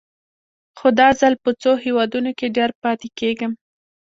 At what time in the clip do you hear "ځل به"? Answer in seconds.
1.19-1.39